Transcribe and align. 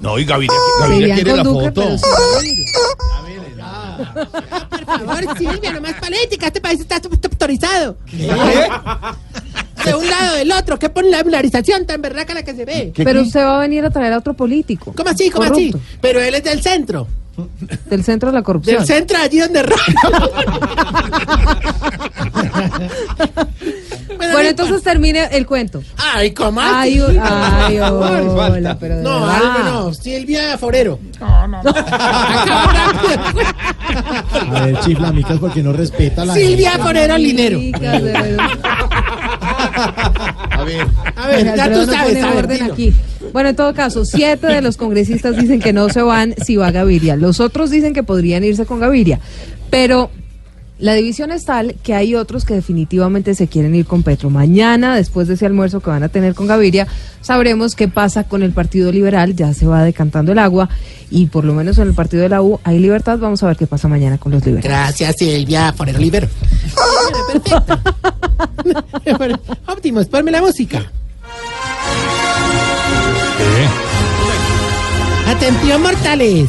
No, 0.00 0.18
y 0.18 0.24
Gaviria, 0.24 0.54
Se 0.80 0.88
Gaviria 0.88 1.14
quiere 1.14 1.36
la 1.36 1.42
Duque, 1.42 1.66
foto. 1.66 1.82
Gaviria. 2.36 2.64
Por 4.86 5.06
favor, 5.06 5.38
Silvia, 5.38 5.72
no 5.72 5.80
más 5.80 5.94
política. 5.94 6.46
Este 6.46 6.60
país 6.60 6.80
está 6.80 6.96
autorizado. 6.96 7.96
De 9.84 9.94
un 9.94 10.08
lado 10.08 10.36
del 10.36 10.52
otro. 10.52 10.78
¿Qué 10.78 10.88
pone 10.88 11.10
la 11.10 11.22
polarización 11.24 11.84
tan 11.86 12.00
berraca 12.00 12.32
la 12.34 12.42
que 12.44 12.54
se 12.54 12.64
ve? 12.64 12.92
¿Qué, 12.94 13.02
Pero 13.04 13.20
qué? 13.22 13.26
usted 13.26 13.40
va 13.40 13.56
a 13.56 13.60
venir 13.60 13.84
a 13.84 13.90
traer 13.90 14.12
a 14.12 14.18
otro 14.18 14.34
político. 14.34 14.92
¿Cómo 14.96 15.10
así? 15.10 15.30
¿Cómo 15.30 15.44
así? 15.50 15.72
Corrupto. 15.72 15.90
Pero 16.00 16.20
él 16.20 16.34
es 16.34 16.44
del 16.44 16.62
centro. 16.62 17.06
Del 17.86 18.04
centro 18.04 18.30
de 18.30 18.34
la 18.34 18.42
corrupción. 18.42 18.78
Del 18.78 18.86
centro, 18.86 19.16
allí 19.18 19.38
donde 19.38 19.62
Bueno, 24.38 24.50
entonces 24.50 24.82
termine 24.82 25.28
el 25.32 25.46
cuento. 25.46 25.82
Ay, 25.96 26.30
¿cómo 26.30 26.60
Ay, 26.62 27.00
ay, 27.20 27.78
hola, 27.80 28.76
pero 28.78 28.96
de 28.96 29.02
No, 29.02 29.26
verdad. 29.26 29.36
Alba, 29.36 29.70
no. 29.70 29.92
Silvia 29.94 30.56
Forero. 30.58 31.00
No, 31.18 31.48
no, 31.48 31.62
no. 31.62 31.70
A 34.56 34.64
ver, 34.66 34.80
chiflamicas 34.80 35.38
porque 35.38 35.62
no 35.62 35.72
respeta 35.72 36.24
la 36.24 36.34
Silvia 36.34 36.78
Forero 36.78 37.18
Linero. 37.18 37.58
Chicas, 37.58 38.02
de 38.02 38.12
verdad. 38.12 38.48
A 40.50 40.64
ver, 40.64 40.86
A 41.16 41.26
ver, 41.26 41.56
ya 41.56 41.72
tú 41.72 41.78
no 41.86 41.92
sabes, 41.92 42.24
orden 42.24 42.62
aquí. 42.62 42.92
Bueno, 43.32 43.48
en 43.50 43.56
todo 43.56 43.74
caso, 43.74 44.04
siete 44.04 44.46
de 44.46 44.62
los 44.62 44.76
congresistas 44.76 45.36
dicen 45.36 45.60
que 45.60 45.72
no 45.72 45.88
se 45.88 46.02
van 46.02 46.34
si 46.44 46.56
va 46.56 46.70
Gaviria. 46.70 47.16
Los 47.16 47.40
otros 47.40 47.70
dicen 47.70 47.92
que 47.92 48.02
podrían 48.04 48.44
irse 48.44 48.66
con 48.66 48.78
Gaviria. 48.80 49.18
Pero 49.70 50.10
la 50.78 50.94
división 50.94 51.32
es 51.32 51.44
tal 51.44 51.74
que 51.82 51.94
hay 51.94 52.14
otros 52.14 52.44
que 52.44 52.54
definitivamente 52.54 53.34
se 53.34 53.48
quieren 53.48 53.74
ir 53.74 53.84
con 53.84 54.04
Petro. 54.04 54.30
Mañana, 54.30 54.94
después 54.94 55.26
de 55.26 55.34
ese 55.34 55.44
almuerzo 55.44 55.80
que 55.80 55.90
van 55.90 56.04
a 56.04 56.08
tener 56.08 56.34
con 56.34 56.46
Gaviria, 56.46 56.86
sabremos 57.20 57.74
qué 57.74 57.88
pasa 57.88 58.24
con 58.24 58.44
el 58.44 58.52
Partido 58.52 58.92
Liberal. 58.92 59.34
Ya 59.34 59.52
se 59.54 59.66
va 59.66 59.82
decantando 59.82 60.32
el 60.32 60.38
agua 60.38 60.68
y 61.10 61.26
por 61.26 61.44
lo 61.44 61.52
menos 61.52 61.78
en 61.78 61.88
el 61.88 61.94
Partido 61.94 62.22
de 62.22 62.28
la 62.28 62.42
U 62.42 62.60
hay 62.62 62.78
libertad. 62.78 63.18
Vamos 63.18 63.42
a 63.42 63.48
ver 63.48 63.56
qué 63.56 63.66
pasa 63.66 63.88
mañana 63.88 64.18
con 64.18 64.30
los 64.30 64.46
liberales. 64.46 64.70
Gracias, 64.70 65.16
Silvia 65.18 65.72
Forero 65.72 65.98
Libero. 65.98 66.28
Perfecto. 67.32 67.80
Óptimo, 69.66 70.04
ponme 70.04 70.30
la 70.30 70.42
música. 70.42 70.84
Atención, 75.26 75.82
mortales. 75.82 76.48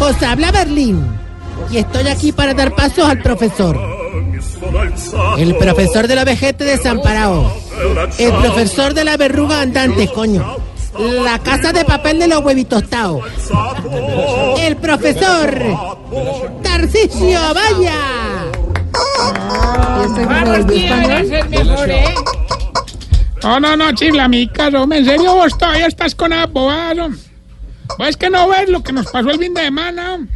Os 0.00 0.22
habla 0.22 0.50
Berlín. 0.52 1.17
Y 1.70 1.78
estoy 1.78 2.08
aquí 2.08 2.32
para 2.32 2.54
dar 2.54 2.74
paso 2.74 3.04
al 3.04 3.20
profesor. 3.20 3.78
El 5.38 5.56
profesor 5.56 6.08
de 6.08 6.14
la 6.14 6.24
vejete 6.24 6.64
desamparado. 6.64 7.52
El 8.18 8.32
profesor 8.32 8.94
de 8.94 9.04
la 9.04 9.16
verruga 9.16 9.60
andante, 9.60 10.08
coño. 10.08 10.56
La 11.22 11.38
casa 11.38 11.72
de 11.72 11.84
papel 11.84 12.18
de 12.18 12.28
los 12.28 12.44
huevitos 12.44 12.88
tao. 12.88 13.20
El 14.58 14.76
profesor 14.76 15.54
Tarcisio 16.62 17.40
Vaya. 17.54 17.94
Volvió 20.44 20.78
español. 20.78 21.28
No, 23.42 23.60
no, 23.60 23.76
no, 23.76 23.92
chifla, 23.92 24.28
mi 24.28 24.48
caso. 24.48 24.82
En 24.90 25.04
serio, 25.04 25.34
vos 25.34 25.56
todavía 25.56 25.86
estás 25.86 26.14
con 26.14 26.30
la 26.30 26.46
bobada, 26.46 27.04
hombre. 27.04 27.20
Vos 27.96 28.08
es 28.08 28.16
que 28.16 28.30
no 28.30 28.48
ves 28.48 28.68
lo 28.68 28.82
que 28.82 28.92
nos 28.92 29.06
pasó 29.06 29.30
el 29.30 29.38
fin 29.38 29.54
de 29.54 29.62
semana. 29.62 30.26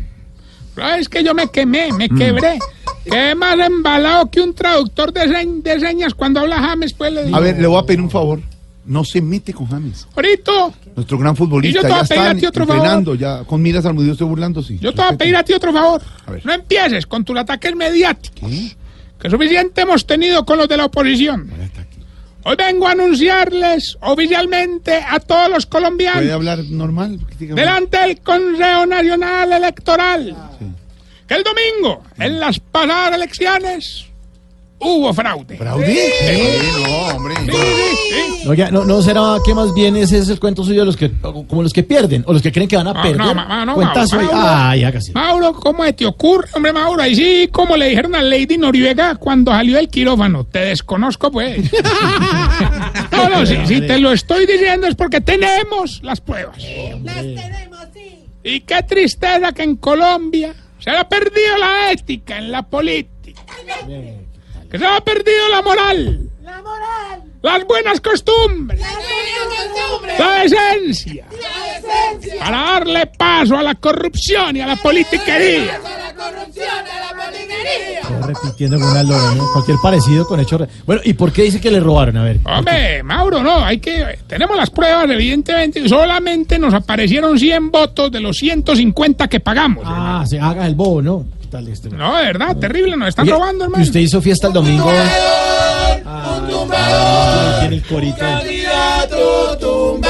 Es 0.98 1.08
que 1.08 1.22
yo 1.24 1.34
me 1.34 1.48
quemé, 1.48 1.92
me 1.92 2.08
quebré. 2.08 2.58
Quedé 3.04 3.34
más 3.34 3.58
embalado 3.58 4.30
que 4.30 4.40
un 4.40 4.54
traductor 4.54 5.12
de, 5.12 5.22
señ- 5.22 5.62
de 5.62 5.80
señas 5.80 6.14
cuando 6.14 6.40
habla 6.40 6.58
James, 6.60 6.92
pues 6.94 7.12
le 7.12 7.24
digo. 7.24 7.36
a 7.36 7.40
ver, 7.40 7.58
le 7.60 7.66
voy 7.66 7.78
a 7.78 7.84
pedir 7.86 8.00
un 8.00 8.10
favor. 8.10 8.40
No 8.84 9.04
se 9.04 9.20
mete 9.22 9.52
con 9.52 9.68
James, 9.68 10.08
Ahorita, 10.16 10.50
nuestro 10.96 11.16
gran 11.16 11.34
Y 11.34 11.36
yo 11.36 11.44
futbolista. 11.44 11.80
te 11.82 11.86
voy 11.88 11.98
a 11.98 12.02
pedir 12.04 12.20
a 12.22 12.34
ti 12.34 12.46
otro 12.46 12.62
entrenando, 12.64 13.14
ya 13.14 13.44
con 13.44 13.62
miras 13.62 13.86
al 13.86 14.10
estoy 14.10 14.26
burlando, 14.26 14.60
sí. 14.60 14.76
yo 14.80 14.92
te 14.92 15.02
voy 15.02 15.14
a 15.14 15.16
pedir 15.16 15.36
a 15.36 15.44
ti 15.44 15.52
otro 15.52 15.72
favor. 15.72 16.02
A 16.26 16.30
ver. 16.32 16.44
No 16.44 16.52
empieces 16.52 17.06
con 17.06 17.24
tus 17.24 17.36
ataques 17.36 17.76
mediáticos. 17.76 18.50
¿Qué? 18.50 18.76
Que 19.20 19.30
suficiente 19.30 19.82
hemos 19.82 20.04
tenido 20.04 20.44
con 20.44 20.58
los 20.58 20.68
de 20.68 20.77
la 20.77 20.86
oposición. 20.86 21.48
Hoy 22.45 22.57
vengo 22.57 22.89
a 22.89 22.92
anunciarles 22.92 23.97
oficialmente 24.01 24.95
a 25.08 25.20
todos 25.20 25.48
los 25.48 25.67
¿Puede 25.67 25.83
colombianos, 25.85 26.30
hablar 26.30 26.58
normal? 26.70 27.20
Delante 27.39 27.98
del 27.98 28.20
Consejo 28.20 28.86
Nacional 28.86 29.53
Electoral, 29.53 30.36
Sí. 30.58 30.67
que 31.29 31.35
el 31.35 31.45
domingo, 31.45 32.03
en 32.19 32.41
las 32.41 32.58
pasadas 32.58 33.14
elecciones, 33.14 34.07
hubo 34.82 35.12
fraude. 35.14 35.56
¿Fraude? 35.56 36.12
Sí, 36.20 36.82
no, 36.82 37.16
hombre. 37.16 37.34
Sí, 37.44 38.62
no, 38.72 38.84
no 38.84 39.02
será 39.02 39.36
que 39.44 39.54
más 39.54 39.72
bien 39.74 39.96
ese 39.96 40.18
es 40.18 40.28
el 40.28 40.40
cuento 40.40 40.64
suyo 40.64 40.80
de 40.80 40.86
los 40.86 40.96
que, 40.96 41.10
como 41.20 41.62
los 41.62 41.72
que 41.72 41.82
pierden, 41.82 42.24
o 42.26 42.32
los 42.32 42.42
que 42.42 42.50
creen 42.52 42.68
que 42.68 42.76
van 42.76 42.88
a 42.88 42.92
No, 42.92 43.02
perder. 43.02 43.18
no, 43.18 43.34
ma- 43.34 43.64
no, 43.64 43.74
Cuentazo 43.74 44.18
ahí. 44.18 44.26
Mauro. 44.26 44.40
Ay, 44.44 44.84
hágase. 44.84 45.12
Mauro, 45.12 45.52
¿cómo 45.54 45.84
te 45.92 46.04
ocurre, 46.06 46.48
hombre, 46.54 46.72
Mauro? 46.72 47.02
Ahí 47.02 47.14
sí, 47.14 47.48
como 47.52 47.76
le 47.76 47.88
dijeron 47.88 48.14
a 48.14 48.22
Lady 48.22 48.58
Noriega 48.58 49.14
cuando 49.16 49.52
salió 49.52 49.76
del 49.76 49.88
quirófano. 49.88 50.44
Te 50.44 50.58
desconozco, 50.60 51.30
pues. 51.30 51.70
no, 53.12 53.28
no, 53.28 53.46
si, 53.46 53.56
si 53.66 53.80
te 53.82 53.98
lo 53.98 54.12
estoy 54.12 54.46
diciendo 54.46 54.86
es 54.86 54.94
porque 54.94 55.20
tenemos 55.20 56.00
las 56.02 56.20
pruebas. 56.20 56.56
Las 57.02 57.14
tenemos, 57.16 57.78
sí. 57.94 58.24
Y 58.44 58.60
qué 58.60 58.82
tristeza 58.82 59.52
que 59.52 59.62
en 59.62 59.76
Colombia 59.76 60.54
se 60.78 60.90
haya 60.90 61.08
perdido 61.08 61.58
la 61.58 61.92
ética 61.92 62.38
en 62.38 62.50
la 62.50 62.62
política. 62.62 63.40
Que 64.72 64.78
se 64.78 64.86
haya 64.86 65.00
perdido 65.02 65.48
la 65.50 65.62
moral, 65.62 66.30
La 66.42 66.62
moral. 66.62 67.22
las 67.42 67.66
buenas 67.66 68.00
costumbres, 68.00 68.80
La 68.80 68.86
buena 68.88 69.72
costumbre. 69.77 70.14
la 70.18 70.33
decencia, 70.42 71.27
La 71.30 71.77
esencia. 71.78 72.38
para 72.40 72.56
darle 72.56 73.06
paso 73.06 73.56
a 73.58 73.62
la 73.62 73.74
corrupción 73.74 74.56
y 74.56 74.61
a 74.62 74.66
la 74.66 74.77
politiquería. 74.77 75.74
A 75.77 75.78
la 75.78 76.14
corrupción, 76.14 76.66
a 76.68 77.12
la 77.14 77.22
politiquería. 77.24 78.00
Estoy 78.00 78.34
repitiendo 78.34 78.78
con 78.80 78.88
una 78.90 79.02
lora, 79.02 79.34
¿no? 79.34 79.44
Cualquier 79.52 79.77
parecido 79.82 80.27
con 80.27 80.40
hechos. 80.40 80.61
re- 80.62 80.68
Bueno, 80.86 81.02
¿y 81.05 81.12
por 81.12 81.32
qué 81.32 81.42
dice 81.42 81.61
que 81.61 81.70
le 81.70 81.80
robaron? 81.80 82.16
A 82.16 82.24
ver. 82.24 82.40
Hombre, 82.44 83.02
Mauro, 83.02 83.42
no, 83.42 83.62
hay 83.64 83.78
que. 83.78 84.18
Tenemos 84.27 84.56
las 84.56 84.70
pruebas, 84.70 85.08
evidentemente. 85.11 85.86
Solamente 85.88 86.58
nos 86.58 86.72
aparecieron 86.72 87.38
100 87.38 87.70
votos 87.70 88.11
de 88.11 88.20
los 88.20 88.36
150 88.38 89.28
que 89.28 89.40
pagamos. 89.40 89.84
Ah, 89.86 90.24
se 90.27 90.40
haga 90.40 90.66
el 90.66 90.74
bobo, 90.74 91.02
¿no? 91.02 91.27
¿Qué 91.52 91.58
tal 91.58 91.68
este? 91.68 91.90
No, 91.90 92.17
de 92.17 92.24
verdad, 92.24 92.57
terrible, 92.57 92.96
nos 92.96 93.08
están 93.08 93.24
Oye, 93.24 93.33
robando, 93.33 93.64
hermano. 93.64 93.85
¿Y 93.85 93.86
usted 93.86 94.01
hizo 94.01 94.23
fiesta 94.23 94.46
el 94.46 94.55
domingo? 94.55 94.89
Un 94.89 96.48
tumbador. 96.48 97.61
Tiene 97.61 97.77
el 97.77 97.83
corito. 97.83 98.17
Candidato 98.17 99.58
tumbador. 99.61 100.02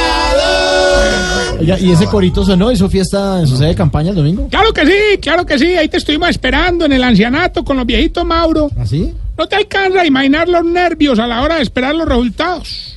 ¿y 1.81 1.91
ese 1.91 2.07
corito 2.07 2.45
sonó? 2.45 2.71
¿Hizo 2.71 2.89
fiesta 2.89 3.41
en 3.41 3.49
su 3.49 3.57
sede 3.57 3.71
de 3.71 3.75
campaña 3.75 4.11
el 4.11 4.15
domingo? 4.15 4.47
Claro 4.51 4.73
que 4.73 4.87
sí, 4.87 5.19
claro 5.21 5.45
que 5.45 5.59
sí. 5.59 5.75
Ahí 5.77 5.89
te 5.89 5.97
estuvimos 5.97 6.29
esperando 6.29 6.85
en 6.85 6.93
el 6.93 7.03
ancianato 7.03 7.65
con 7.65 7.77
los 7.77 7.87
viejitos, 7.87 8.25
Mauro. 8.25 8.71
¿Así? 8.79 9.13
No 9.37 9.49
te 9.49 9.57
alcanza 9.57 10.03
a 10.03 10.07
imaginar 10.07 10.49
los 10.49 10.65
nervios 10.65 11.19
a 11.19 11.27
la 11.27 11.43
hora 11.43 11.57
de 11.57 11.63
esperar 11.63 11.97
los 11.97 12.07
resultados. 12.07 12.92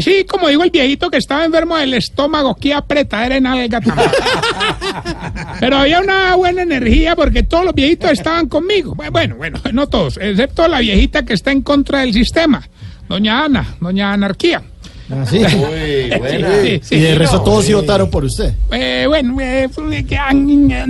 Sí, 0.00 0.24
como 0.28 0.48
digo 0.48 0.62
el 0.62 0.70
viejito 0.70 1.10
que 1.10 1.16
estaba 1.16 1.44
enfermo 1.44 1.76
del 1.76 1.94
estómago, 1.94 2.54
qué 2.54 2.74
apretadera 2.74 3.36
en 3.36 3.46
alga 3.46 3.80
también. 3.80 4.10
Pero 5.60 5.76
había 5.78 6.00
una 6.00 6.34
buena 6.36 6.62
energía 6.62 7.16
porque 7.16 7.42
todos 7.42 7.64
los 7.64 7.74
viejitos 7.74 8.10
estaban 8.10 8.46
conmigo. 8.48 8.94
Bu- 8.94 9.10
Bueno, 9.10 9.36
bueno, 9.36 9.58
no 9.72 9.88
todos, 9.88 10.18
excepto 10.20 10.68
la 10.68 10.80
viejita 10.80 11.24
que 11.24 11.32
está 11.34 11.50
en 11.50 11.62
contra 11.62 12.00
del 12.00 12.12
sistema, 12.12 12.66
doña 13.08 13.44
Ana, 13.44 13.74
doña 13.80 14.12
Anarquía. 14.12 14.62
¿Así? 15.10 15.38
Sí, 15.44 16.80
sí, 16.82 16.94
Y 16.94 17.00
de 17.00 17.14
resto 17.16 17.38
no. 17.38 17.42
todos 17.42 17.64
sí 17.64 17.72
votaron 17.72 18.08
por 18.10 18.24
usted. 18.24 18.54
Eh, 18.70 19.06
bueno, 19.08 19.36
eh, 19.40 19.68
que- 20.08 20.18
Ñe. 20.34 20.84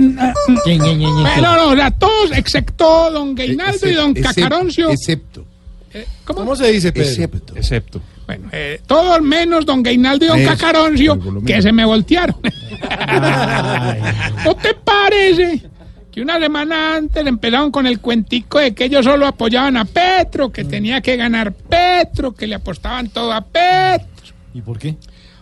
Bueno, 0.67 1.55
no, 1.55 1.67
o 1.69 1.75
sea, 1.75 1.91
todos 1.91 2.31
excepto 2.35 3.09
don 3.11 3.33
Gainaldo 3.35 3.89
y 3.89 3.93
don 3.93 4.13
Cacaroncio. 4.13 4.91
Excepto. 4.91 5.45
Eh, 5.93 6.05
¿Cómo? 6.23 6.39
¿Cómo 6.41 6.55
se 6.55 6.71
dice, 6.71 6.91
Pedro? 6.91 7.07
Excepto. 7.09 7.55
Excepto. 7.55 8.01
Bueno, 8.25 8.49
eh, 8.51 8.81
todos 8.87 9.21
menos 9.21 9.65
don 9.65 9.83
Gainaldo 9.83 10.25
y 10.25 10.27
don 10.29 10.39
Eso, 10.39 10.49
Cacaroncio, 10.51 11.19
que 11.45 11.61
se 11.61 11.71
me 11.71 11.85
voltearon. 11.85 12.37
¿No 14.45 14.55
te 14.55 14.73
parece 14.73 15.61
que 16.11 16.21
una 16.21 16.39
semana 16.39 16.95
antes 16.95 17.25
empezaron 17.25 17.71
con 17.71 17.87
el 17.87 17.99
cuentico 17.99 18.59
de 18.59 18.73
que 18.73 18.85
ellos 18.85 19.05
solo 19.05 19.27
apoyaban 19.27 19.77
a 19.77 19.85
Petro, 19.85 20.51
que 20.51 20.63
tenía 20.63 21.01
que 21.01 21.15
ganar 21.15 21.53
Petro, 21.53 22.33
que 22.33 22.47
le 22.47 22.55
apostaban 22.55 23.09
todo 23.09 23.31
a 23.31 23.41
Petro? 23.41 24.07
¿Y 24.53 24.61
por 24.61 24.77
qué? 24.77 24.95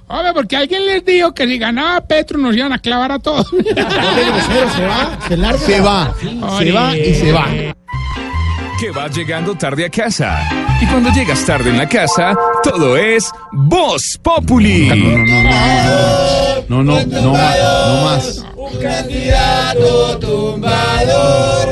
Hombre, 0.08 0.34
porque 0.34 0.58
alguien 0.58 0.86
les 0.88 1.06
dijo 1.06 1.34
que 1.36 1.48
si 1.48 1.60
ganaba 1.60 2.02
Petro 2.02 2.40
nos 2.40 2.56
iban 2.56 2.74
a 2.74 2.80
clavar 2.80 3.12
a 3.12 3.20
todos. 3.20 3.48
se 3.76 4.86
va, 4.86 5.20
se 5.28 5.38
larga. 5.38 5.60
Se 5.60 5.80
va. 5.80 6.16
Se 6.58 6.72
va 6.72 6.98
y 6.98 7.14
se 7.14 7.32
va. 7.32 7.48
Que 8.80 8.92
vas 8.92 9.14
llegando 9.16 9.56
tarde 9.56 9.86
a 9.86 9.90
casa. 9.90 10.48
Y 10.82 10.86
cuando 10.86 11.10
llegas 11.12 11.46
tarde 11.46 11.70
en 11.70 11.78
la 11.78 11.90
casa, 11.90 12.34
todo 12.64 12.96
es 12.96 13.30
Voz 13.52 14.18
Populi. 14.22 14.88
No, 16.70 16.82
no, 16.82 16.84
no, 16.84 16.84
no, 16.84 17.06
no, 17.06 17.22
no 17.22 17.34
más, 17.34 17.58
no 17.60 18.02
más. 18.04 18.46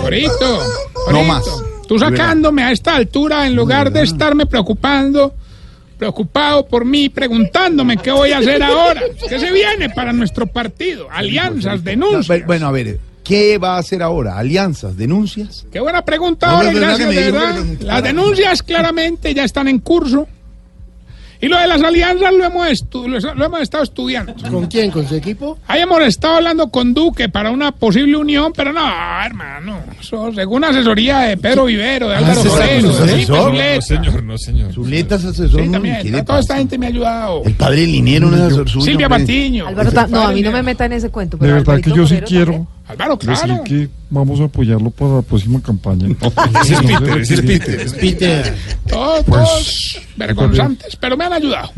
Ahorito, 0.01 0.63
No 1.11 1.17
ahorito. 1.17 1.23
más. 1.23 1.43
Tú 1.87 1.97
sacándome 1.97 2.63
a 2.63 2.71
esta 2.71 2.95
altura 2.95 3.47
en 3.47 3.55
lugar 3.55 3.91
de 3.91 4.03
estarme 4.03 4.45
preocupando 4.45 5.33
preocupado 5.97 6.67
por 6.67 6.85
mí, 6.85 7.09
preguntándome 7.09 7.97
qué 7.97 8.11
voy 8.11 8.31
a 8.31 8.37
hacer 8.37 8.61
ahora. 8.61 9.01
¿Qué 9.27 9.39
se 9.39 9.51
viene 9.51 9.89
para 9.89 10.13
nuestro 10.13 10.45
partido? 10.45 11.07
Alianzas, 11.11 11.83
denuncias. 11.83 12.45
Bueno, 12.45 12.67
a 12.67 12.71
ver, 12.71 12.99
¿qué 13.27 13.57
va 13.57 13.75
a 13.75 13.79
hacer 13.79 14.01
ahora? 14.01 14.37
¿Alianzas? 14.37 14.95
¿Denuncias? 14.95 15.65
Qué 15.71 15.79
buena 15.79 16.03
pregunta 16.05 16.49
ahora, 16.49 16.71
no, 16.71 16.79
de 16.79 16.85
gracias, 16.85 17.09
de 17.09 17.31
verdad. 17.31 17.55
Las 17.81 18.03
denuncias 18.03 18.63
claramente 18.63 19.33
ya 19.33 19.43
están 19.43 19.67
en 19.67 19.79
curso. 19.79 20.27
Y 21.39 21.47
lo 21.49 21.59
de 21.59 21.67
las 21.67 21.83
alianzas 21.83 22.33
lo 22.33 22.43
hemos, 22.45 22.67
estu- 22.67 23.05
lo 23.35 23.45
hemos 23.45 23.61
estado 23.61 23.83
estudiando. 23.83 24.33
¿Con 24.51 24.65
quién? 24.65 24.89
¿Con 24.89 25.07
su 25.07 25.13
equipo? 25.13 25.59
Ahí 25.67 25.81
hemos 25.81 26.01
estado 26.01 26.37
hablando 26.37 26.69
con 26.71 26.95
Duque 26.95 27.29
para 27.29 27.51
una 27.51 27.71
posible 27.71 28.17
unión, 28.17 28.53
pero 28.55 28.73
no, 28.73 28.81
hermano. 29.23 29.81
Eso, 30.01 30.33
según 30.33 30.63
asesoría 30.63 31.19
de 31.19 31.37
Pedro 31.37 31.65
Vivero, 31.65 32.09
de 32.09 32.15
Álvaro 32.15 32.39
asesor, 32.39 32.57
Forero, 32.57 32.87
de 32.87 32.89
asesor. 32.89 33.07
Felipe 33.07 33.31
No, 33.31 33.43
Zuleta. 33.43 34.21
no, 34.23 34.37
señor. 34.39 34.73
Zuletas 34.73 35.25
asesor. 35.25 35.61
Sí, 35.63 35.69
también. 35.69 35.97
¿qué 36.01 36.09
le 36.09 36.23
Toda 36.23 36.39
esta 36.39 36.57
gente 36.57 36.75
me 36.79 36.87
ha 36.87 36.89
ayudado. 36.89 37.43
El 37.45 37.53
padre 37.53 37.85
Liniero 37.85 38.31
no 38.31 38.35
es 38.35 38.41
asesor 38.41 38.69
suyo. 38.69 38.85
Silvia. 38.85 39.07
Patiño. 39.07 39.67
Álvaro, 39.67 39.91
no, 40.09 40.21
a 40.27 40.31
mí 40.31 40.41
no 40.41 40.51
me 40.51 40.63
meta 40.63 40.85
en 40.85 40.93
ese 40.93 41.11
cuento. 41.11 41.37
De 41.37 41.41
Pero 41.41 41.53
verdad 41.63 41.81
que 41.81 41.91
yo 41.91 42.07
sí 42.07 42.17
quiero 42.25 42.65
Álvaro, 42.87 43.17
decir 43.17 43.45
claro. 43.45 43.63
que 43.65 43.89
vamos 44.09 44.39
a 44.39 44.45
apoyarlo 44.45 44.89
para 44.91 45.15
la 45.15 45.21
próxima 45.21 45.61
campaña. 45.61 46.07
Ese 46.61 46.73
es 46.75 46.81
Peter, 46.81 47.17
ese 47.19 47.33
es 47.33 47.41
Peter. 47.41 47.91
Peter. 47.99 48.55
Todos, 48.87 49.23
Pues, 49.25 50.01
vergonzantes, 50.15 50.95
pero 50.95 51.17
me 51.17 51.25
han 51.25 51.33
ayudado. 51.33 51.71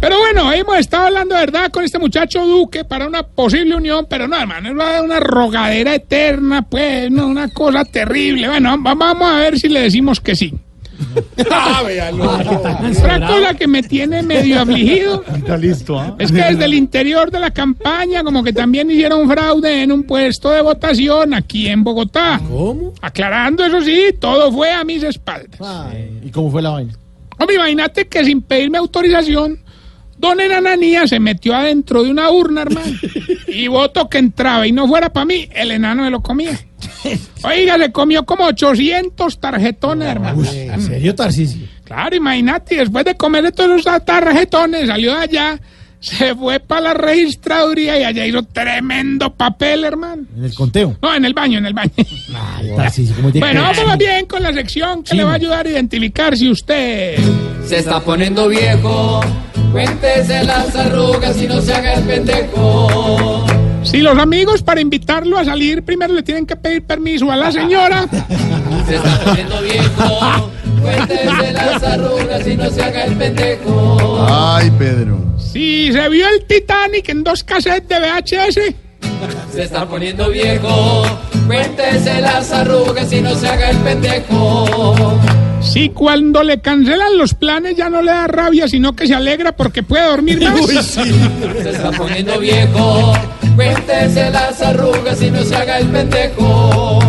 Pero 0.00 0.16
bueno, 0.18 0.52
hemos 0.52 0.78
estado 0.78 1.06
hablando 1.06 1.34
de 1.34 1.40
verdad 1.40 1.70
con 1.72 1.82
este 1.84 1.98
muchacho 1.98 2.46
Duque 2.46 2.84
para 2.84 3.08
una 3.08 3.24
posible 3.24 3.74
unión, 3.74 4.06
pero 4.08 4.28
no, 4.28 4.36
hermano, 4.36 4.68
es 4.68 4.74
una- 4.74 5.02
una 5.02 5.18
rogadera 5.20 5.94
eterna, 5.94 6.62
pues, 6.62 7.10
no, 7.10 7.26
una 7.26 7.48
cosa 7.48 7.84
terrible. 7.84 8.48
Bueno, 8.48 8.80
va- 8.82 8.94
vamos 8.94 9.28
a 9.28 9.36
ver 9.38 9.58
si 9.58 9.68
le 9.68 9.80
decimos 9.82 10.20
que 10.20 10.36
sí. 10.36 10.54
Otra 12.98 13.26
cosa 13.26 13.54
que 13.54 13.66
me 13.66 13.82
tiene 13.82 14.22
medio 14.22 14.60
afligido 14.60 15.24
Está 15.34 15.56
listo, 15.56 15.98
¿ah? 15.98 16.16
es 16.18 16.32
que 16.32 16.42
desde 16.42 16.64
el 16.64 16.74
interior 16.74 17.30
de 17.30 17.40
la 17.40 17.50
campaña 17.50 18.24
como 18.24 18.42
que 18.42 18.52
también 18.52 18.90
hicieron 18.90 19.28
fraude 19.28 19.82
en 19.82 19.92
un 19.92 20.02
puesto 20.02 20.50
de 20.50 20.62
votación 20.62 21.34
aquí 21.34 21.68
en 21.68 21.84
Bogotá. 21.84 22.40
¿Cómo? 22.48 22.92
Aclarando 23.00 23.64
eso 23.64 23.80
sí, 23.80 24.14
todo 24.18 24.52
fue 24.52 24.72
a 24.72 24.84
mis 24.84 25.02
espaldas. 25.02 25.60
¿Y 26.22 26.30
cómo 26.30 26.50
fue 26.50 26.62
la 26.62 26.70
vaina? 26.70 26.92
Hombre, 27.38 27.56
imagínate 27.56 28.08
que 28.08 28.24
sin 28.24 28.42
pedirme 28.42 28.78
autorización, 28.78 29.58
don 30.18 30.40
Enananía 30.40 31.06
se 31.06 31.20
metió 31.20 31.54
adentro 31.54 32.02
de 32.02 32.10
una 32.10 32.30
urna, 32.30 32.62
hermano. 32.62 32.92
Y 33.46 33.68
voto 33.68 34.08
que 34.08 34.18
entraba 34.18 34.66
y 34.66 34.72
no 34.72 34.86
fuera 34.86 35.12
para 35.12 35.26
mí, 35.26 35.48
el 35.54 35.70
enano 35.70 36.02
me 36.02 36.10
lo 36.10 36.20
comía. 36.20 36.58
Oiga, 37.42 37.78
le 37.78 37.92
comió 37.92 38.24
como 38.24 38.44
800 38.44 39.40
tarjetones, 39.40 40.08
hermano. 40.08 40.42
¿En 40.44 40.82
serio, 40.82 41.14
Tarcisio? 41.14 41.66
Claro, 41.84 42.16
imagínate, 42.16 42.76
después 42.76 43.04
de 43.04 43.14
comerle 43.16 43.52
todos 43.52 43.80
esos 43.80 44.04
tarjetones, 44.04 44.86
salió 44.86 45.14
de 45.14 45.22
allá, 45.22 45.60
se 46.00 46.34
fue 46.34 46.60
para 46.60 46.80
la 46.80 46.94
registraduría 46.94 47.98
y 47.98 48.04
allá 48.04 48.26
hizo 48.26 48.42
tremendo 48.44 49.32
papel, 49.34 49.84
hermano. 49.84 50.22
En 50.36 50.44
el 50.44 50.54
conteo. 50.54 50.96
No, 51.02 51.14
en 51.14 51.24
el 51.24 51.34
baño, 51.34 51.58
en 51.58 51.66
el 51.66 51.74
baño. 51.74 51.90
Ay, 52.34 52.70
Tarcisio, 52.76 53.16
¿cómo 53.16 53.32
tiene 53.32 53.46
Bueno, 53.46 53.62
vamos 53.62 53.98
bien 53.98 54.26
con 54.26 54.42
la 54.42 54.52
sección 54.52 55.02
que 55.02 55.14
le 55.16 55.24
va 55.24 55.32
a 55.32 55.34
ayudar 55.34 55.66
a 55.66 55.70
identificar 55.70 56.36
si 56.36 56.50
usted... 56.50 57.16
Se 57.66 57.78
está 57.78 58.00
poniendo 58.00 58.48
viejo, 58.48 59.20
cuéntese 59.72 60.44
las 60.44 60.74
arrugas 60.74 61.40
y 61.42 61.46
no 61.46 61.60
se 61.60 61.74
haga 61.74 61.94
el 61.94 62.04
pendejo. 62.04 63.44
Si 63.82 63.98
los 63.98 64.16
amigos 64.18 64.62
para 64.62 64.80
invitarlo 64.80 65.38
a 65.38 65.44
salir 65.44 65.82
primero 65.82 66.14
le 66.14 66.22
tienen 66.22 66.46
que 66.46 66.56
pedir 66.56 66.84
permiso 66.84 67.30
a 67.30 67.36
la 67.36 67.52
señora, 67.52 68.06
Se 68.86 68.96
está 68.96 69.20
poniendo 69.24 69.60
viejo, 69.62 70.50
cuéntese 70.80 71.52
las 71.52 71.82
arrugas 71.82 72.46
y 72.46 72.56
no 72.56 72.70
se 72.70 72.82
haga 72.82 73.04
el 73.04 73.16
pendejo. 73.16 74.26
Ay, 74.28 74.70
Pedro. 74.78 75.27
Si 75.52 75.92
se 75.92 76.08
vio 76.08 76.26
el 76.28 76.44
Titanic 76.46 77.08
en 77.08 77.24
dos 77.24 77.42
cassettes 77.44 77.88
de 77.88 77.98
VHS, 77.98 78.74
Se 79.52 79.62
está 79.62 79.86
poniendo 79.86 80.28
viejo, 80.30 81.04
cuéntese 81.46 82.20
las 82.20 82.50
arrugas 82.52 83.12
y 83.12 83.20
no 83.20 83.34
se 83.34 83.48
haga 83.48 83.70
el 83.70 83.76
pendejo. 83.78 85.18
si 85.60 85.88
cuando 85.90 86.42
le 86.42 86.60
cancelan 86.60 87.16
los 87.18 87.34
planes 87.34 87.76
ya 87.76 87.88
no 87.90 88.02
le 88.02 88.12
da 88.12 88.26
rabia, 88.26 88.68
sino 88.68 88.94
que 88.94 89.06
se 89.06 89.14
alegra 89.14 89.52
porque 89.52 89.82
puede 89.82 90.06
dormir 90.06 90.40
más. 90.42 90.66
Se 90.66 91.70
está 91.70 91.90
poniendo 91.92 92.38
viejo, 92.38 93.12
cuéntese 93.56 94.30
las 94.30 94.60
arrugas 94.62 95.20
y 95.22 95.30
no 95.30 95.42
se 95.42 95.56
haga 95.56 95.78
el 95.78 95.86
pendejo. 95.88 97.07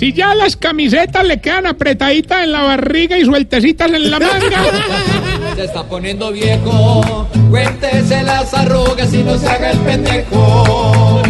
Si 0.00 0.14
ya 0.14 0.34
las 0.34 0.56
camisetas 0.56 1.26
le 1.26 1.42
quedan 1.42 1.66
apretaditas 1.66 2.42
en 2.44 2.52
la 2.52 2.62
barriga 2.62 3.18
y 3.18 3.24
sueltecitas 3.26 3.92
en 3.92 4.10
la 4.10 4.18
manga, 4.18 4.64
Se 5.56 5.64
está 5.64 5.84
poniendo 5.84 6.32
viejo, 6.32 7.28
cuéntese 7.50 8.22
las 8.22 8.54
arrugas 8.54 9.12
y 9.12 9.18
no 9.18 9.36
se 9.36 9.46
haga 9.46 9.72
el 9.72 9.78
pendejo. 9.80 11.20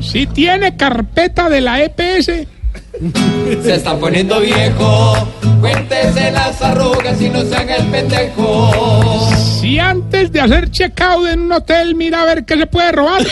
si 0.00 0.26
tiene 0.26 0.74
carpeta 0.74 1.50
de 1.50 1.60
la 1.60 1.84
EPS, 1.84 2.46
Se 3.62 3.74
está 3.74 3.94
poniendo 3.98 4.40
viejo, 4.40 5.28
cuéntese 5.60 6.30
las 6.30 6.62
arrugas 6.62 7.20
y 7.20 7.28
no 7.28 7.42
se 7.42 7.56
haga 7.56 7.76
el 7.76 7.86
pendejo. 7.88 9.25
Si 9.60 9.78
antes 9.78 10.30
de 10.32 10.40
hacer 10.40 10.70
check-out 10.70 11.28
en 11.28 11.40
un 11.40 11.52
hotel 11.52 11.94
mira 11.94 12.22
a 12.22 12.26
ver 12.26 12.44
qué 12.44 12.56
se 12.56 12.66
puede 12.66 12.92
robar. 12.92 13.22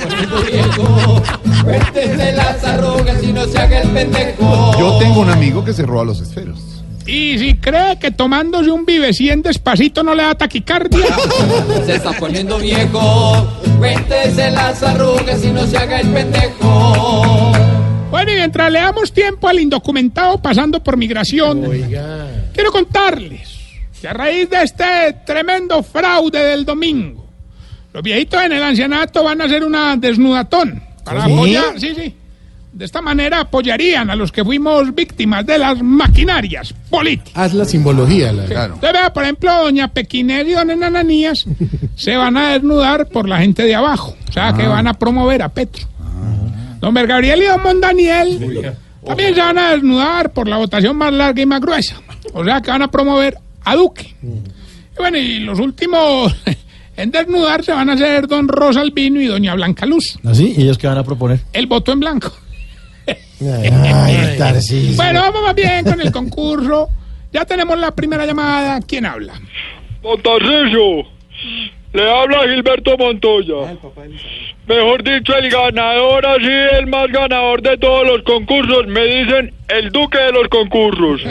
Poniendo 0.00 0.42
viejo, 0.42 1.22
cuéntese 1.62 2.32
las 2.32 2.64
arrugas 2.64 3.22
y 3.22 3.32
no 3.32 3.44
se 3.46 3.58
haga 3.58 3.80
el 3.82 3.90
pendejo. 3.90 4.78
Yo 4.78 4.98
tengo 4.98 5.20
un 5.20 5.30
amigo 5.30 5.64
que 5.64 5.72
se 5.72 5.84
roba 5.84 6.04
los 6.04 6.20
esferos. 6.20 6.58
Y 7.06 7.38
si 7.38 7.54
cree 7.54 7.98
que 8.00 8.10
tomándose 8.10 8.70
un 8.70 8.84
vivecien 8.84 9.40
despacito 9.40 10.02
no 10.02 10.14
le 10.14 10.24
da 10.24 10.34
taquicardia, 10.34 11.06
Se 11.86 11.94
está 11.94 12.12
poniendo 12.12 12.58
viejo, 12.58 13.46
cuéntese 13.78 14.50
las 14.50 14.82
arrugas 14.82 15.44
y 15.44 15.50
no 15.50 15.64
se 15.66 15.76
haga 15.76 16.00
el 16.00 16.08
pendejo. 16.08 17.52
Bueno, 18.10 18.32
y 18.32 18.34
mientras 18.34 18.72
le 18.72 18.80
damos 18.80 19.12
tiempo 19.12 19.46
al 19.46 19.60
indocumentado 19.60 20.38
pasando 20.38 20.82
por 20.82 20.96
migración, 20.96 21.64
quiero 22.52 22.72
contarles 22.72 23.55
que 24.00 24.08
a 24.08 24.12
raíz 24.12 24.48
de 24.50 24.62
este 24.62 24.84
tremendo 25.24 25.82
fraude 25.82 26.38
del 26.38 26.64
domingo, 26.64 27.26
los 27.92 28.02
viejitos 28.02 28.42
en 28.42 28.52
el 28.52 28.62
ancianato 28.62 29.24
van 29.24 29.40
a 29.40 29.44
hacer 29.44 29.64
una 29.64 29.96
desnudatón 29.96 30.82
para 31.04 31.24
¿Sí? 31.24 31.32
apoyar, 31.32 31.80
sí, 31.80 31.94
sí. 31.94 32.14
De 32.76 32.84
esta 32.84 33.00
manera 33.00 33.40
apoyarían 33.40 34.10
a 34.10 34.16
los 34.16 34.30
que 34.30 34.44
fuimos 34.44 34.94
víctimas 34.94 35.46
de 35.46 35.56
las 35.58 35.80
maquinarias 35.80 36.74
políticas. 36.90 37.32
Haz 37.34 37.54
la 37.54 37.64
simbología. 37.64 38.32
La... 38.32 38.44
Claro. 38.44 38.74
Usted 38.74 38.92
vea, 38.92 39.10
por 39.14 39.22
ejemplo, 39.22 39.50
doña 39.62 39.88
Pequinés 39.88 40.46
y 40.46 40.52
don 40.52 40.70
Enananías 40.70 41.46
se 41.96 42.16
van 42.16 42.36
a 42.36 42.52
desnudar 42.52 43.08
por 43.08 43.30
la 43.30 43.38
gente 43.38 43.62
de 43.62 43.74
abajo. 43.74 44.14
O 44.28 44.32
sea, 44.32 44.52
que 44.52 44.66
van 44.66 44.86
a 44.86 44.92
promover 44.92 45.40
a 45.40 45.48
Petro. 45.48 45.86
Don 46.80 46.92
Ver 46.92 47.06
Gabriel 47.06 47.42
y 47.42 47.46
don 47.46 47.62
Mondaniel 47.62 48.76
también 49.06 49.34
se 49.34 49.40
van 49.40 49.56
a 49.56 49.70
desnudar 49.70 50.32
por 50.34 50.46
la 50.46 50.58
votación 50.58 50.96
más 50.96 51.14
larga 51.14 51.40
y 51.40 51.46
más 51.46 51.62
gruesa. 51.62 51.96
O 52.34 52.44
sea, 52.44 52.60
que 52.60 52.70
van 52.70 52.82
a 52.82 52.90
promover 52.90 53.38
a 53.66 53.74
Duque. 53.74 54.14
Y 54.22 54.98
bueno, 54.98 55.18
y 55.18 55.40
los 55.40 55.58
últimos 55.58 56.34
en 56.96 57.10
desnudarse 57.10 57.72
van 57.72 57.90
a 57.90 57.98
ser 57.98 58.26
don 58.26 58.48
Rosa 58.48 58.80
Albino 58.80 59.20
y 59.20 59.26
doña 59.26 59.54
Blanca 59.54 59.84
Luz. 59.84 60.18
¿Así? 60.24 60.54
¿Y 60.56 60.62
ellos 60.62 60.78
qué 60.78 60.86
van 60.86 60.98
a 60.98 61.04
proponer? 61.04 61.40
El 61.52 61.66
voto 61.66 61.92
en 61.92 62.00
blanco. 62.00 62.32
Ay, 63.06 64.34
Tarcisio. 64.38 64.96
Bueno, 64.96 65.20
vamos 65.20 65.42
más 65.42 65.54
bien 65.54 65.84
con 65.84 66.00
el 66.00 66.10
concurso. 66.12 66.88
Ya 67.32 67.44
tenemos 67.44 67.78
la 67.78 67.90
primera 67.94 68.24
llamada. 68.24 68.80
¿Quién 68.80 69.04
habla? 69.04 69.34
Don 70.02 70.22
Tarcisio, 70.22 71.02
le 71.92 72.10
habla 72.10 72.42
Gilberto 72.44 72.96
Montoya. 72.96 73.76
Mejor 74.68 75.04
dicho, 75.04 75.32
el 75.36 75.48
ganador, 75.48 76.26
así 76.26 76.50
el 76.78 76.86
más 76.88 77.06
ganador 77.12 77.62
de 77.62 77.76
todos 77.78 78.04
los 78.06 78.22
concursos. 78.22 78.86
Me 78.88 79.04
dicen 79.04 79.52
el 79.68 79.90
duque 79.90 80.18
de 80.18 80.32
los 80.32 80.48
concursos. 80.48 81.22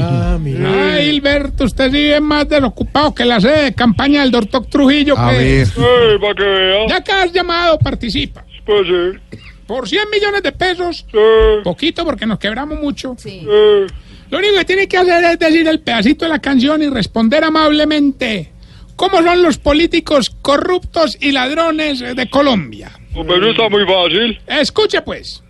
Ah, 0.00 0.36
mira. 0.40 0.94
Ay, 0.94 1.10
Hilberto, 1.10 1.64
usted 1.64 1.92
sí 1.92 2.08
es 2.10 2.20
más 2.20 2.48
desocupado 2.48 3.14
que 3.14 3.24
la 3.24 3.40
sede 3.40 3.64
de 3.64 3.74
campaña 3.74 4.22
del 4.22 4.32
doctor 4.32 4.66
Trujillo. 4.66 5.16
A 5.16 5.30
que- 5.30 5.36
ver. 5.38 5.66
Eh, 5.68 6.18
para 6.20 6.34
que 6.34 6.42
vea. 6.42 6.86
Ya 6.88 7.04
que 7.04 7.12
has 7.12 7.32
llamado, 7.32 7.78
participa. 7.78 8.44
Pues 8.66 8.86
sí. 8.86 9.38
Por 9.66 9.88
100 9.88 10.10
millones 10.10 10.42
de 10.42 10.52
pesos, 10.52 11.06
Eh, 11.12 11.60
poquito 11.62 12.04
porque 12.04 12.26
nos 12.26 12.38
quebramos 12.40 12.80
mucho. 12.80 13.16
eh. 13.24 13.86
Lo 14.28 14.38
único 14.38 14.54
que 14.58 14.64
tiene 14.64 14.88
que 14.88 14.96
hacer 14.96 15.22
es 15.24 15.38
decir 15.38 15.68
el 15.68 15.80
pedacito 15.80 16.24
de 16.24 16.30
la 16.30 16.38
canción 16.40 16.82
y 16.82 16.88
responder 16.88 17.44
amablemente. 17.44 18.51
¿Cómo 18.96 19.22
son 19.22 19.42
los 19.42 19.58
políticos 19.58 20.30
corruptos 20.42 21.16
y 21.20 21.32
ladrones 21.32 22.00
de 22.00 22.30
Colombia? 22.30 22.92
Pero 23.14 23.50
está 23.50 23.68
muy 23.68 23.84
fácil. 23.84 24.40
Escuche 24.46 25.02
pues. 25.02 25.42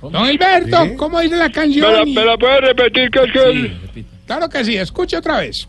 Don 0.00 0.30
Hilberto, 0.30 0.94
¿cómo 0.96 1.20
dice 1.20 1.36
la 1.36 1.44
¿Me 1.44 1.48
la, 1.48 1.52
canción? 1.52 2.14
me 2.14 2.24
la 2.24 2.36
puede 2.38 2.60
repetir 2.60 3.10
que 3.10 3.18
es 3.24 3.32
que 3.32 3.42
el- 3.42 4.06
Claro 4.26 4.48
que 4.48 4.64
sí, 4.64 4.76
escuche 4.76 5.16
otra 5.16 5.40
vez. 5.40 5.66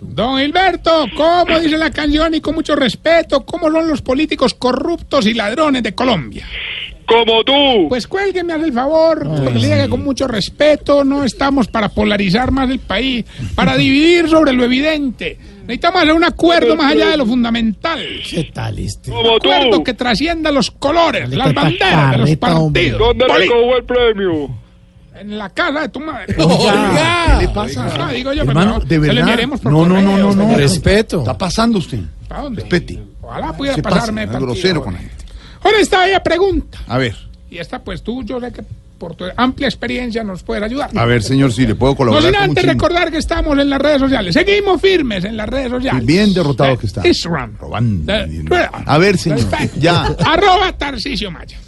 Don 0.00 0.40
Hilberto, 0.40 1.06
¿cómo 1.16 1.58
dice 1.60 1.76
la 1.78 1.90
canción 1.90 2.34
y 2.34 2.40
con 2.40 2.54
mucho 2.54 2.74
respeto? 2.76 3.44
¿Cómo 3.44 3.70
son 3.70 3.88
los 3.88 4.02
políticos 4.02 4.54
corruptos 4.54 5.26
y 5.26 5.34
ladrones 5.34 5.82
de 5.82 5.94
Colombia? 5.94 6.46
Como 7.08 7.42
tú. 7.42 7.88
Pues 7.88 8.06
cuélgueme, 8.06 8.52
haz 8.52 8.62
el 8.62 8.72
favor. 8.72 9.26
porque 9.26 9.58
le 9.58 9.66
diga 9.66 9.82
que 9.84 9.88
con 9.88 10.04
mucho 10.04 10.28
respeto 10.28 11.04
no 11.04 11.24
estamos 11.24 11.66
para 11.68 11.88
polarizar 11.88 12.50
más 12.50 12.70
el 12.70 12.78
país, 12.78 13.24
para 13.54 13.76
dividir 13.76 14.28
sobre 14.28 14.52
lo 14.52 14.64
evidente. 14.64 15.38
Necesitamos 15.62 16.02
hacer 16.02 16.14
un 16.14 16.24
acuerdo 16.24 16.76
más 16.76 16.92
allá 16.92 17.08
de 17.10 17.16
lo 17.16 17.26
fundamental. 17.26 18.00
¿Qué 18.28 18.44
tal 18.54 18.78
este? 18.78 19.10
como 19.10 19.36
acuerdo 19.36 19.70
tú. 19.70 19.84
que 19.84 19.94
trascienda 19.94 20.50
los 20.50 20.70
colores, 20.70 21.24
Dale, 21.24 21.36
las 21.36 21.54
banderas 21.54 22.10
de 22.12 22.18
los 22.18 22.36
partidos. 22.36 22.98
¿Dónde 22.98 23.26
cojo 23.26 23.76
el 23.76 23.84
premio? 23.84 24.50
En 25.20 25.36
la 25.36 25.50
casa 25.50 25.80
de 25.80 25.88
tu 25.88 26.00
madre. 26.00 26.26
¿Qué 26.36 27.36
le 27.40 27.48
pasa? 27.48 27.98
No, 27.98 28.08
digo 28.08 28.32
yo, 28.32 28.42
Hermano, 28.42 28.78
no, 28.78 28.80
de 28.80 28.98
verdad. 28.98 29.36
No, 29.64 29.84
no, 29.84 30.00
no, 30.00 30.16
no, 30.16 30.34
no. 30.34 30.56
Respeto. 30.56 31.18
Está 31.18 31.36
pasando 31.36 31.78
usted. 31.78 32.00
¿Para 32.28 32.42
dónde? 32.42 32.62
Respete. 32.62 33.02
Ojalá 33.20 33.52
pudiera 33.54 33.82
pasarme 33.82 34.24
es 34.24 34.30
grosero 34.30 34.82
con 34.82 34.94
la 34.94 35.00
gente. 35.00 35.27
Ahora 35.62 35.80
esta 35.80 36.04
bella 36.04 36.22
pregunta. 36.22 36.78
A 36.86 36.98
ver, 36.98 37.14
Y 37.50 37.58
esta, 37.58 37.78
pues 37.80 38.02
tú, 38.02 38.22
yo 38.24 38.40
sé 38.40 38.52
que 38.52 38.62
por 38.98 39.14
tu 39.14 39.24
amplia 39.36 39.68
experiencia 39.68 40.24
nos 40.24 40.42
puedes 40.42 40.62
ayudar. 40.64 40.90
a 40.96 41.04
ver, 41.04 41.22
señor, 41.22 41.52
si 41.52 41.64
le 41.66 41.74
puedo 41.76 41.92
No 41.92 41.96
colaborar. 41.96 42.24
sin 42.24 42.32
con 42.34 42.42
antes 42.50 42.64
recordar 42.66 43.10
que 43.12 43.18
estamos 43.18 43.56
en 43.58 43.70
las 43.70 43.80
redes 43.80 44.00
sociales. 44.00 44.34
Seguimos 44.34 44.80
firmes 44.80 45.24
en 45.24 45.36
las 45.36 45.48
redes 45.48 45.70
sociales. 45.70 46.04
Bien 46.04 46.34
derrotado 46.34 46.76
que 46.76 46.86
está. 46.86 47.06
Instagram. 47.06 47.56
Robando. 47.58 48.12
Eh, 48.12 48.44
A 48.86 48.98
ver, 48.98 49.16
señor. 49.16 49.40
Ya. 49.78 50.02
Arroba 50.26 50.72
Tarcisio 50.76 51.30
Maya. 51.30 51.58